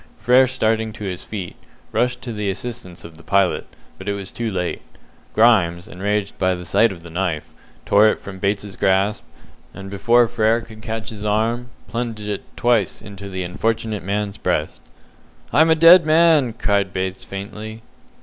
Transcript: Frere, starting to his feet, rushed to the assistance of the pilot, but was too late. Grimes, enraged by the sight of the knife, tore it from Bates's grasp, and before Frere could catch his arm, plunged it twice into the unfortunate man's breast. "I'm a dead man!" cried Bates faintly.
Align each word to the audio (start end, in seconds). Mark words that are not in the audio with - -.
Frere, 0.17 0.47
starting 0.47 0.91
to 0.93 1.03
his 1.03 1.23
feet, 1.23 1.55
rushed 1.91 2.23
to 2.23 2.33
the 2.33 2.49
assistance 2.49 3.03
of 3.05 3.17
the 3.17 3.23
pilot, 3.23 3.67
but 3.99 4.07
was 4.07 4.31
too 4.31 4.49
late. 4.49 4.81
Grimes, 5.33 5.87
enraged 5.87 6.39
by 6.39 6.55
the 6.55 6.65
sight 6.65 6.91
of 6.91 7.03
the 7.03 7.11
knife, 7.11 7.53
tore 7.85 8.07
it 8.07 8.19
from 8.19 8.39
Bates's 8.39 8.75
grasp, 8.75 9.23
and 9.75 9.91
before 9.91 10.27
Frere 10.27 10.61
could 10.61 10.81
catch 10.81 11.11
his 11.11 11.23
arm, 11.23 11.69
plunged 11.87 12.21
it 12.27 12.41
twice 12.57 12.99
into 13.03 13.29
the 13.29 13.43
unfortunate 13.43 14.01
man's 14.01 14.39
breast. 14.39 14.81
"I'm 15.53 15.69
a 15.69 15.75
dead 15.75 16.03
man!" 16.03 16.53
cried 16.53 16.93
Bates 16.93 17.23
faintly. 17.23 17.83